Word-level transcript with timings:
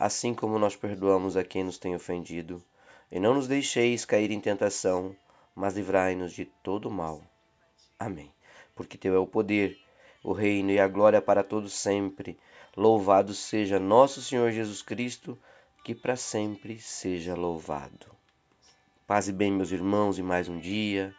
assim 0.00 0.32
como 0.32 0.60
nós 0.60 0.76
perdoamos 0.76 1.36
a 1.36 1.42
quem 1.42 1.64
nos 1.64 1.76
tem 1.76 1.96
ofendido. 1.96 2.62
E 3.10 3.18
não 3.18 3.34
nos 3.34 3.48
deixeis 3.48 4.04
cair 4.04 4.30
em 4.30 4.38
tentação, 4.38 5.16
mas 5.56 5.74
livrai-nos 5.74 6.32
de 6.32 6.44
todo 6.44 6.88
mal. 6.88 7.20
Amém. 7.98 8.32
Porque 8.76 8.96
teu 8.96 9.12
é 9.12 9.18
o 9.18 9.26
poder, 9.26 9.76
o 10.22 10.32
reino 10.32 10.70
e 10.70 10.78
a 10.78 10.86
glória 10.86 11.20
para 11.20 11.42
todos 11.42 11.72
sempre. 11.72 12.38
Louvado 12.76 13.34
seja 13.34 13.80
nosso 13.80 14.22
Senhor 14.22 14.52
Jesus 14.52 14.82
Cristo, 14.82 15.36
que 15.84 15.96
para 15.96 16.14
sempre 16.14 16.78
seja 16.78 17.34
louvado. 17.34 18.06
Paz 19.04 19.26
e 19.26 19.32
bem, 19.32 19.50
meus 19.50 19.72
irmãos, 19.72 20.16
e 20.16 20.22
mais 20.22 20.48
um 20.48 20.60
dia, 20.60 21.12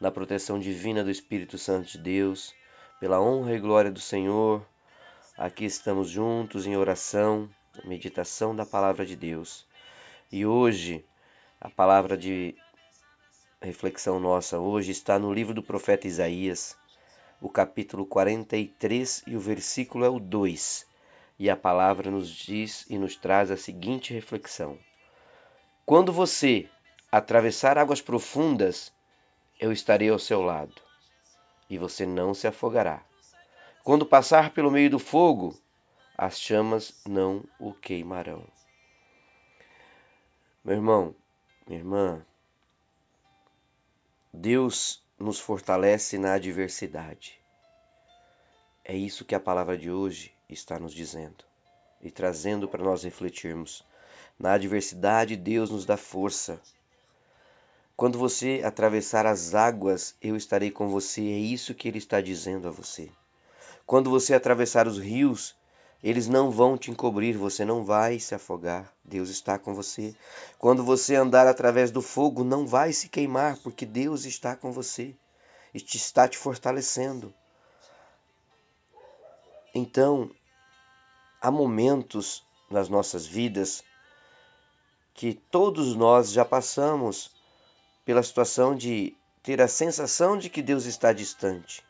na 0.00 0.10
proteção 0.10 0.58
divina 0.58 1.04
do 1.04 1.10
Espírito 1.10 1.58
Santo 1.58 1.92
de 1.92 1.98
Deus, 1.98 2.54
pela 2.98 3.20
honra 3.20 3.54
e 3.54 3.60
glória 3.60 3.90
do 3.90 4.00
Senhor, 4.00 4.66
aqui 5.36 5.66
estamos 5.66 6.08
juntos 6.08 6.66
em 6.66 6.74
oração 6.74 7.50
meditação 7.84 8.54
da 8.54 8.64
palavra 8.64 9.04
de 9.04 9.16
Deus. 9.16 9.66
E 10.30 10.46
hoje, 10.46 11.04
a 11.60 11.68
palavra 11.68 12.16
de 12.16 12.54
reflexão 13.60 14.20
nossa 14.20 14.58
hoje 14.58 14.92
está 14.92 15.18
no 15.18 15.32
livro 15.32 15.54
do 15.54 15.62
profeta 15.62 16.06
Isaías, 16.06 16.76
o 17.40 17.48
capítulo 17.48 18.06
43 18.06 19.24
e 19.26 19.36
o 19.36 19.40
versículo 19.40 20.04
é 20.04 20.08
o 20.08 20.20
2. 20.20 20.86
E 21.38 21.50
a 21.50 21.56
palavra 21.56 22.10
nos 22.10 22.28
diz 22.28 22.86
e 22.88 22.96
nos 22.96 23.16
traz 23.16 23.50
a 23.50 23.56
seguinte 23.56 24.14
reflexão: 24.14 24.78
Quando 25.84 26.12
você 26.12 26.68
atravessar 27.10 27.76
águas 27.76 28.00
profundas, 28.00 28.92
eu 29.58 29.72
estarei 29.72 30.10
ao 30.10 30.18
seu 30.18 30.42
lado, 30.42 30.74
e 31.68 31.78
você 31.78 32.06
não 32.06 32.34
se 32.34 32.46
afogará. 32.46 33.02
Quando 33.82 34.06
passar 34.06 34.50
pelo 34.50 34.70
meio 34.70 34.90
do 34.90 34.98
fogo, 34.98 35.58
as 36.16 36.38
chamas 36.38 36.94
não 37.04 37.44
o 37.58 37.72
queimarão. 37.72 38.46
Meu 40.64 40.76
irmão, 40.76 41.14
minha 41.66 41.80
irmã, 41.80 42.24
Deus 44.32 45.02
nos 45.18 45.40
fortalece 45.40 46.16
na 46.16 46.34
adversidade. 46.34 47.40
É 48.84 48.94
isso 48.94 49.24
que 49.24 49.34
a 49.34 49.40
palavra 49.40 49.76
de 49.76 49.90
hoje 49.90 50.32
está 50.48 50.78
nos 50.78 50.94
dizendo 50.94 51.44
e 52.00 52.10
trazendo 52.10 52.68
para 52.68 52.84
nós 52.84 53.02
refletirmos. 53.02 53.84
Na 54.38 54.52
adversidade, 54.52 55.36
Deus 55.36 55.70
nos 55.70 55.84
dá 55.84 55.96
força. 55.96 56.60
Quando 57.96 58.18
você 58.18 58.62
atravessar 58.64 59.26
as 59.26 59.54
águas, 59.54 60.14
eu 60.20 60.36
estarei 60.36 60.70
com 60.70 60.88
você. 60.88 61.22
É 61.22 61.38
isso 61.38 61.74
que 61.74 61.88
ele 61.88 61.98
está 61.98 62.20
dizendo 62.20 62.68
a 62.68 62.70
você. 62.70 63.10
Quando 63.86 64.10
você 64.10 64.34
atravessar 64.34 64.86
os 64.86 64.98
rios, 64.98 65.56
eles 66.02 66.28
não 66.28 66.50
vão 66.50 66.76
te 66.76 66.90
encobrir, 66.90 67.36
você 67.36 67.64
não 67.64 67.84
vai 67.84 68.18
se 68.18 68.34
afogar. 68.34 68.92
Deus 69.04 69.28
está 69.28 69.58
com 69.58 69.74
você. 69.74 70.14
Quando 70.58 70.84
você 70.84 71.14
andar 71.14 71.46
através 71.46 71.90
do 71.90 72.02
fogo, 72.02 72.44
não 72.44 72.66
vai 72.66 72.92
se 72.92 73.08
queimar, 73.08 73.56
porque 73.58 73.86
Deus 73.86 74.24
está 74.24 74.54
com 74.54 74.72
você 74.72 75.14
e 75.72 75.80
te 75.80 75.96
está 75.96 76.28
te 76.28 76.36
fortalecendo. 76.36 77.34
Então, 79.74 80.30
há 81.40 81.50
momentos 81.50 82.44
nas 82.70 82.88
nossas 82.88 83.26
vidas 83.26 83.82
que 85.14 85.34
todos 85.34 85.94
nós 85.94 86.30
já 86.30 86.44
passamos 86.44 87.30
pela 88.04 88.22
situação 88.22 88.76
de 88.76 89.16
ter 89.42 89.60
a 89.60 89.68
sensação 89.68 90.36
de 90.36 90.48
que 90.48 90.62
Deus 90.62 90.84
está 90.84 91.12
distante. 91.12 91.82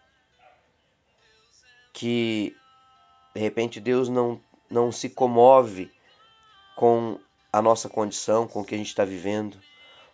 Que 1.93 2.55
de 3.35 3.41
repente 3.41 3.81
Deus 3.81 4.09
não, 4.09 4.41
não 4.71 4.93
se 4.93 5.09
comove 5.09 5.91
com 6.77 7.19
a 7.53 7.61
nossa 7.61 7.89
condição, 7.89 8.47
com 8.47 8.61
o 8.61 8.65
que 8.65 8.75
a 8.75 8.79
gente 8.79 8.89
está 8.89 9.05
vivendo, 9.05 9.59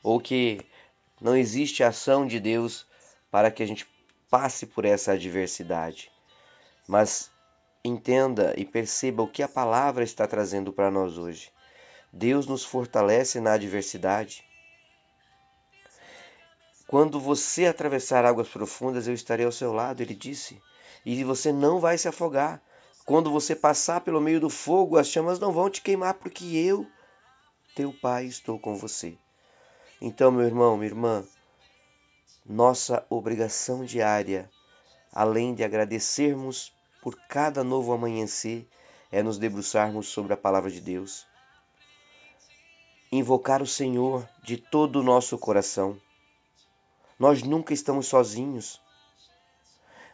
ou 0.03 0.21
que 0.21 0.61
não 1.21 1.37
existe 1.37 1.83
ação 1.83 2.27
de 2.27 2.41
Deus 2.41 2.87
para 3.31 3.51
que 3.51 3.63
a 3.63 3.67
gente 3.67 3.87
passe 4.31 4.67
por 4.67 4.85
essa 4.85 5.13
adversidade. 5.13 6.11
Mas 6.89 7.31
entenda 7.85 8.55
e 8.57 8.65
perceba 8.65 9.23
o 9.23 9.29
que 9.29 9.43
a 9.43 9.49
palavra 9.49 10.05
está 10.05 10.27
trazendo 10.27 10.73
para 10.73 10.91
nós 10.91 11.19
hoje. 11.19 11.51
Deus 12.13 12.47
nos 12.47 12.65
fortalece 12.65 13.41
na 13.41 13.53
adversidade. 13.53 14.45
Quando 16.87 17.21
você 17.21 17.67
atravessar 17.67 18.25
águas 18.25 18.49
profundas, 18.49 19.07
eu 19.07 19.15
estarei 19.15 19.47
ao 19.47 19.53
seu 19.53 19.73
lado, 19.73 20.03
ele 20.03 20.15
disse, 20.15 20.61
e 21.07 21.23
você 21.23 21.53
não 21.53 21.79
vai 21.79 21.97
se 21.97 22.09
afogar. 22.09 22.61
Quando 23.11 23.29
você 23.29 23.57
passar 23.57 24.03
pelo 24.03 24.21
meio 24.21 24.39
do 24.39 24.49
fogo, 24.49 24.97
as 24.97 25.09
chamas 25.09 25.41
não 25.41 25.51
vão 25.51 25.69
te 25.69 25.83
queimar, 25.83 26.15
porque 26.15 26.45
eu, 26.45 26.87
teu 27.75 27.93
Pai, 27.93 28.27
estou 28.27 28.57
com 28.57 28.77
você. 28.77 29.19
Então, 30.01 30.31
meu 30.31 30.47
irmão, 30.47 30.77
minha 30.77 30.91
irmã, 30.91 31.25
nossa 32.47 33.05
obrigação 33.11 33.85
diária, 33.85 34.49
além 35.13 35.57
de 35.57 35.65
agradecermos 35.65 36.73
por 37.03 37.17
cada 37.27 37.65
novo 37.65 37.93
amanhecer, 37.93 38.65
é 39.11 39.25
nos 39.25 39.39
debruçarmos 39.39 40.07
sobre 40.07 40.33
a 40.33 40.37
palavra 40.37 40.71
de 40.71 40.81
Deus. 40.81 41.27
Invocar 43.11 43.61
o 43.61 43.67
Senhor 43.67 44.25
de 44.41 44.57
todo 44.57 45.01
o 45.01 45.03
nosso 45.03 45.37
coração. 45.37 46.01
Nós 47.19 47.43
nunca 47.43 47.75
estamos 47.75 48.07
sozinhos. 48.07 48.81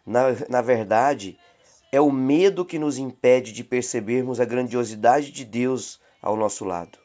Na, 0.07 0.29
na 0.49 0.63
verdade, 0.63 1.39
é 1.93 2.01
o 2.01 2.11
medo 2.11 2.65
que 2.65 2.79
nos 2.79 2.99
impede 2.99 3.53
de 3.53 3.63
percebermos 3.63 4.41
a 4.41 4.45
grandiosidade 4.45 5.31
de 5.31 5.45
Deus 5.45 6.01
ao 6.21 6.37
nosso 6.37 6.65
lado. 6.65 6.99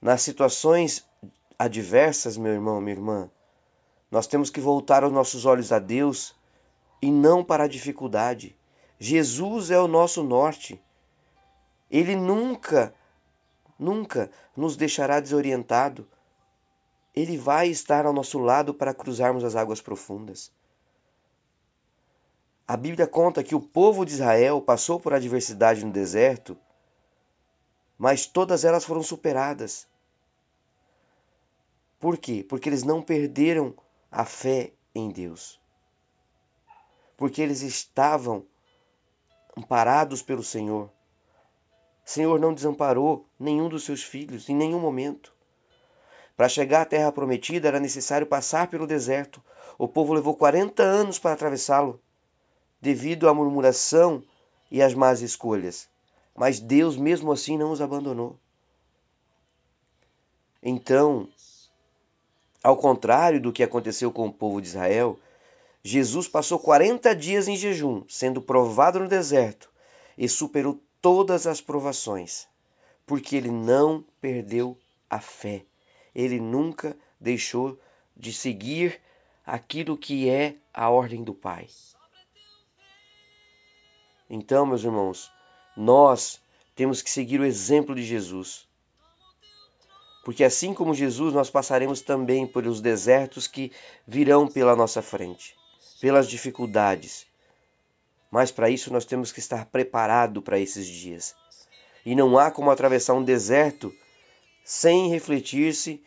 Nas 0.00 0.22
situações 0.22 1.06
adversas, 1.58 2.36
meu 2.36 2.52
irmão, 2.52 2.80
minha 2.80 2.96
irmã, 2.96 3.30
nós 4.10 4.26
temos 4.26 4.50
que 4.50 4.60
voltar 4.60 5.04
os 5.04 5.12
nossos 5.12 5.46
olhos 5.46 5.72
a 5.72 5.78
Deus 5.78 6.34
e 7.00 7.10
não 7.10 7.44
para 7.44 7.64
a 7.64 7.68
dificuldade. 7.68 8.56
Jesus 8.98 9.70
é 9.70 9.78
o 9.78 9.88
nosso 9.88 10.22
norte. 10.22 10.80
Ele 11.90 12.14
nunca, 12.16 12.94
nunca 13.78 14.30
nos 14.56 14.76
deixará 14.76 15.20
desorientado. 15.20 16.08
Ele 17.14 17.36
vai 17.36 17.68
estar 17.68 18.06
ao 18.06 18.12
nosso 18.12 18.38
lado 18.38 18.72
para 18.72 18.94
cruzarmos 18.94 19.44
as 19.44 19.54
águas 19.54 19.80
profundas. 19.80 20.50
A 22.72 22.76
Bíblia 22.78 23.06
conta 23.06 23.44
que 23.44 23.54
o 23.54 23.60
povo 23.60 24.02
de 24.02 24.14
Israel 24.14 24.58
passou 24.58 24.98
por 24.98 25.12
adversidade 25.12 25.84
no 25.84 25.92
deserto, 25.92 26.56
mas 27.98 28.24
todas 28.24 28.64
elas 28.64 28.82
foram 28.82 29.02
superadas. 29.02 29.86
Por 32.00 32.16
quê? 32.16 32.42
Porque 32.42 32.70
eles 32.70 32.82
não 32.82 33.02
perderam 33.02 33.74
a 34.10 34.24
fé 34.24 34.72
em 34.94 35.10
Deus. 35.10 35.60
Porque 37.14 37.42
eles 37.42 37.60
estavam 37.60 38.42
amparados 39.54 40.22
pelo 40.22 40.42
Senhor. 40.42 40.86
O 40.86 42.10
Senhor 42.10 42.40
não 42.40 42.54
desamparou 42.54 43.26
nenhum 43.38 43.68
dos 43.68 43.84
seus 43.84 44.02
filhos 44.02 44.48
em 44.48 44.56
nenhum 44.56 44.80
momento. 44.80 45.36
Para 46.34 46.48
chegar 46.48 46.80
à 46.80 46.86
terra 46.86 47.12
prometida 47.12 47.68
era 47.68 47.78
necessário 47.78 48.26
passar 48.26 48.68
pelo 48.68 48.86
deserto. 48.86 49.44
O 49.76 49.86
povo 49.86 50.14
levou 50.14 50.34
40 50.34 50.82
anos 50.82 51.18
para 51.18 51.34
atravessá-lo 51.34 52.00
devido 52.82 53.28
à 53.28 53.32
murmuração 53.32 54.24
e 54.68 54.82
às 54.82 54.92
más 54.92 55.22
escolhas. 55.22 55.88
Mas 56.34 56.58
Deus, 56.58 56.96
mesmo 56.96 57.30
assim, 57.30 57.56
não 57.56 57.70
os 57.70 57.80
abandonou. 57.80 58.36
Então, 60.60 61.28
ao 62.62 62.76
contrário 62.76 63.40
do 63.40 63.52
que 63.52 63.62
aconteceu 63.62 64.10
com 64.10 64.26
o 64.26 64.32
povo 64.32 64.60
de 64.60 64.66
Israel, 64.66 65.18
Jesus 65.84 66.26
passou 66.26 66.58
40 66.58 67.14
dias 67.14 67.46
em 67.46 67.56
jejum, 67.56 68.02
sendo 68.08 68.42
provado 68.42 68.98
no 68.98 69.08
deserto, 69.08 69.70
e 70.18 70.28
superou 70.28 70.80
todas 71.00 71.46
as 71.46 71.60
provações, 71.60 72.48
porque 73.06 73.36
ele 73.36 73.50
não 73.50 74.04
perdeu 74.20 74.76
a 75.08 75.20
fé. 75.20 75.64
Ele 76.14 76.40
nunca 76.40 76.96
deixou 77.20 77.78
de 78.16 78.32
seguir 78.32 79.00
aquilo 79.44 79.96
que 79.96 80.28
é 80.28 80.56
a 80.72 80.88
ordem 80.90 81.22
do 81.24 81.34
Pai. 81.34 81.68
Então, 84.28 84.64
meus 84.66 84.82
irmãos, 84.82 85.30
nós 85.76 86.42
Temos 86.74 87.02
que 87.02 87.10
seguir 87.10 87.40
o 87.40 87.44
exemplo 87.44 87.94
de 87.94 88.02
Jesus. 88.02 88.66
Porque 90.24 90.44
assim 90.44 90.72
como 90.72 90.94
Jesus, 90.94 91.34
nós 91.34 91.50
passaremos 91.50 92.00
também 92.00 92.46
pelos 92.46 92.80
desertos 92.80 93.46
que 93.46 93.72
virão 94.06 94.46
pela 94.48 94.76
nossa 94.76 95.02
frente, 95.02 95.54
pelas 96.00 96.28
dificuldades. 96.28 97.26
Mas 98.30 98.50
para 98.50 98.70
isso 98.70 98.92
nós 98.92 99.04
temos 99.04 99.32
que 99.32 99.40
estar 99.40 99.66
preparado 99.66 100.40
para 100.40 100.58
esses 100.58 100.86
dias. 100.86 101.34
E 102.06 102.14
não 102.14 102.38
há 102.38 102.50
como 102.50 102.70
atravessar 102.70 103.14
um 103.14 103.24
deserto 103.24 103.94
sem 104.64 105.10
refletir-se 105.10 106.02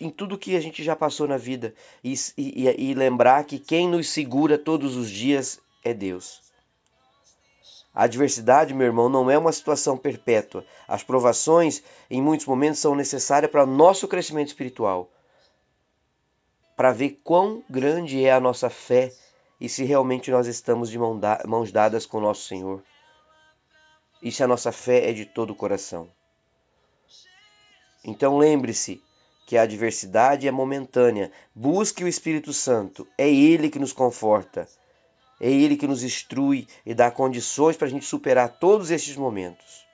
em 0.00 0.10
tudo 0.10 0.38
que 0.38 0.54
a 0.54 0.60
gente 0.60 0.84
já 0.84 0.94
passou 0.94 1.26
na 1.26 1.36
vida 1.36 1.74
e, 2.04 2.14
e, 2.36 2.90
e 2.90 2.94
lembrar 2.94 3.44
que 3.44 3.58
quem 3.58 3.88
nos 3.88 4.08
segura 4.08 4.56
todos 4.56 4.96
os 4.96 5.10
dias 5.10 5.58
é 5.82 5.92
Deus. 5.92 6.49
A 7.94 8.04
adversidade, 8.04 8.72
meu 8.72 8.86
irmão, 8.86 9.08
não 9.08 9.30
é 9.30 9.36
uma 9.36 9.52
situação 9.52 9.96
perpétua. 9.96 10.64
As 10.86 11.02
provações, 11.02 11.82
em 12.08 12.22
muitos 12.22 12.46
momentos, 12.46 12.80
são 12.80 12.94
necessárias 12.94 13.50
para 13.50 13.66
nosso 13.66 14.06
crescimento 14.06 14.48
espiritual. 14.48 15.10
Para 16.76 16.92
ver 16.92 17.20
quão 17.24 17.62
grande 17.68 18.24
é 18.24 18.32
a 18.32 18.40
nossa 18.40 18.70
fé 18.70 19.12
e 19.60 19.68
se 19.68 19.84
realmente 19.84 20.30
nós 20.30 20.46
estamos 20.46 20.88
de 20.88 20.98
mãos 20.98 21.72
dadas 21.72 22.06
com 22.06 22.18
o 22.18 22.22
nosso 22.22 22.46
Senhor. 22.46 22.82
E 24.22 24.30
se 24.30 24.42
a 24.42 24.46
nossa 24.46 24.70
fé 24.70 25.10
é 25.10 25.12
de 25.12 25.26
todo 25.26 25.50
o 25.50 25.56
coração. 25.56 26.08
Então 28.04 28.38
lembre-se 28.38 29.02
que 29.46 29.56
a 29.56 29.62
adversidade 29.62 30.46
é 30.46 30.50
momentânea. 30.50 31.32
Busque 31.54 32.04
o 32.04 32.08
Espírito 32.08 32.52
Santo. 32.52 33.06
É 33.18 33.28
Ele 33.28 33.68
que 33.68 33.78
nos 33.78 33.92
conforta. 33.92 34.68
É 35.40 35.50
Ele 35.50 35.76
que 35.76 35.86
nos 35.86 36.02
instrui 36.02 36.68
e 36.84 36.92
dá 36.92 37.10
condições 37.10 37.76
para 37.76 37.86
a 37.86 37.90
gente 37.90 38.04
superar 38.04 38.58
todos 38.58 38.90
estes 38.90 39.16
momentos. 39.16 39.86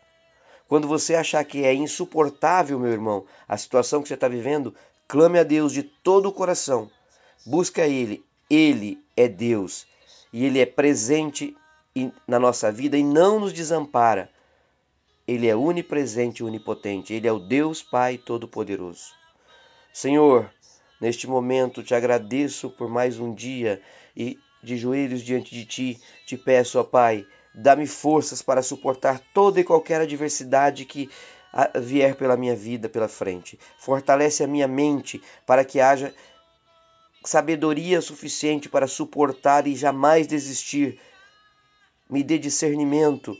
Quando 0.68 0.88
você 0.88 1.14
achar 1.14 1.44
que 1.44 1.64
é 1.64 1.72
insuportável, 1.72 2.78
meu 2.78 2.90
irmão, 2.90 3.24
a 3.46 3.56
situação 3.56 4.02
que 4.02 4.08
você 4.08 4.14
está 4.14 4.26
vivendo, 4.26 4.74
clame 5.06 5.38
a 5.38 5.44
Deus 5.44 5.72
de 5.72 5.84
todo 5.84 6.28
o 6.28 6.32
coração. 6.32 6.90
Busque 7.44 7.80
a 7.80 7.86
Ele. 7.86 8.24
Ele 8.50 8.98
é 9.16 9.28
Deus 9.28 9.86
e 10.32 10.44
Ele 10.44 10.60
é 10.60 10.66
presente 10.66 11.56
na 12.26 12.38
nossa 12.38 12.70
vida 12.70 12.98
e 12.98 13.04
não 13.04 13.40
nos 13.40 13.52
desampara. 13.52 14.30
Ele 15.26 15.48
é 15.48 15.56
onipresente 15.56 16.42
e 16.42 16.46
onipotente. 16.46 17.14
Ele 17.14 17.26
é 17.26 17.32
o 17.32 17.38
Deus 17.38 17.82
Pai 17.82 18.18
Todo-Poderoso. 18.18 19.14
Senhor, 19.92 20.52
neste 21.00 21.26
momento 21.26 21.82
te 21.82 21.94
agradeço 21.94 22.70
por 22.70 22.88
mais 22.88 23.18
um 23.18 23.34
dia 23.34 23.80
e 24.16 24.38
de 24.66 24.76
joelhos 24.76 25.22
diante 25.22 25.54
de 25.54 25.64
ti, 25.64 26.00
te 26.26 26.36
peço, 26.36 26.78
ó 26.78 26.84
Pai, 26.84 27.24
dá-me 27.54 27.86
forças 27.86 28.42
para 28.42 28.62
suportar 28.62 29.20
toda 29.32 29.60
e 29.60 29.64
qualquer 29.64 30.00
adversidade 30.00 30.84
que 30.84 31.08
vier 31.80 32.16
pela 32.16 32.36
minha 32.36 32.54
vida 32.54 32.88
pela 32.88 33.08
frente. 33.08 33.58
Fortalece 33.78 34.42
a 34.42 34.46
minha 34.46 34.68
mente 34.68 35.22
para 35.46 35.64
que 35.64 35.80
haja 35.80 36.12
sabedoria 37.24 38.00
suficiente 38.00 38.68
para 38.68 38.86
suportar 38.86 39.66
e 39.66 39.74
jamais 39.74 40.26
desistir. 40.26 41.00
Me 42.10 42.22
dê 42.22 42.36
discernimento 42.36 43.34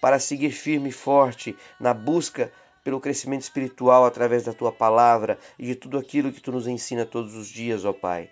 para 0.00 0.18
seguir 0.18 0.50
firme 0.50 0.90
e 0.90 0.92
forte 0.92 1.56
na 1.80 1.94
busca 1.94 2.52
pelo 2.84 3.00
crescimento 3.00 3.42
espiritual 3.42 4.04
através 4.04 4.42
da 4.42 4.52
tua 4.52 4.72
palavra 4.72 5.38
e 5.58 5.66
de 5.66 5.76
tudo 5.76 5.96
aquilo 5.96 6.32
que 6.32 6.40
tu 6.40 6.50
nos 6.50 6.66
ensina 6.66 7.06
todos 7.06 7.34
os 7.34 7.46
dias, 7.46 7.84
ó 7.84 7.92
Pai. 7.92 8.28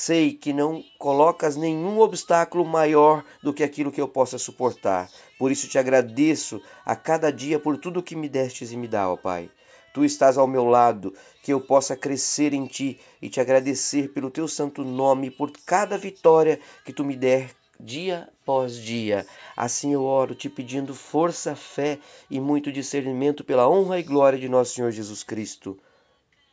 Sei 0.00 0.32
que 0.32 0.52
não 0.52 0.84
colocas 0.96 1.56
nenhum 1.56 1.98
obstáculo 1.98 2.64
maior 2.64 3.24
do 3.42 3.52
que 3.52 3.64
aquilo 3.64 3.90
que 3.90 4.00
eu 4.00 4.06
possa 4.06 4.38
suportar. 4.38 5.10
Por 5.36 5.50
isso 5.50 5.66
te 5.66 5.76
agradeço 5.76 6.62
a 6.86 6.94
cada 6.94 7.32
dia 7.32 7.58
por 7.58 7.76
tudo 7.76 8.00
que 8.00 8.14
me 8.14 8.28
destes 8.28 8.70
e 8.70 8.76
me 8.76 8.86
dá, 8.86 9.10
ó 9.10 9.16
Pai. 9.16 9.50
Tu 9.92 10.04
estás 10.04 10.38
ao 10.38 10.46
meu 10.46 10.64
lado, 10.64 11.12
que 11.42 11.52
eu 11.52 11.60
possa 11.60 11.96
crescer 11.96 12.54
em 12.54 12.64
ti 12.64 13.00
e 13.20 13.28
te 13.28 13.40
agradecer 13.40 14.12
pelo 14.12 14.30
teu 14.30 14.46
santo 14.46 14.84
nome, 14.84 15.32
por 15.32 15.50
cada 15.66 15.98
vitória 15.98 16.60
que 16.84 16.92
tu 16.92 17.04
me 17.04 17.16
der 17.16 17.50
dia 17.80 18.28
após 18.40 18.76
dia. 18.76 19.26
Assim 19.56 19.94
eu 19.94 20.04
oro, 20.04 20.32
te 20.32 20.48
pedindo 20.48 20.94
força, 20.94 21.56
fé 21.56 21.98
e 22.30 22.38
muito 22.38 22.70
discernimento 22.70 23.42
pela 23.42 23.68
honra 23.68 23.98
e 23.98 24.04
glória 24.04 24.38
de 24.38 24.48
nosso 24.48 24.74
Senhor 24.74 24.92
Jesus 24.92 25.24
Cristo. 25.24 25.76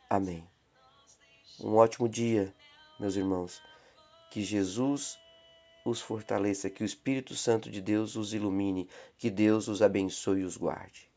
Amém. 0.10 0.44
Um 1.60 1.76
ótimo 1.76 2.10
dia 2.10 2.52
meus 3.00 3.16
irmãos, 3.16 3.62
que 4.32 4.44
Jesus 4.44 5.18
os 5.86 6.02
fortaleça, 6.02 6.70
que 6.70 6.84
o 6.84 6.86
Espírito 6.86 7.36
Santo 7.36 7.70
de 7.70 7.82
Deus 7.82 8.16
os 8.16 8.34
ilumine, 8.34 8.90
que 9.18 9.30
Deus 9.30 9.68
os 9.68 9.82
abençoe 9.82 10.42
e 10.42 10.44
os 10.44 10.58
guarde. 10.58 11.10